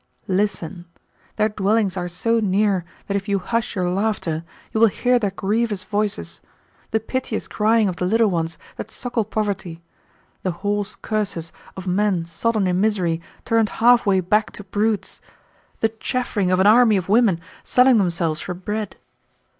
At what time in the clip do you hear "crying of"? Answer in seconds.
7.47-7.97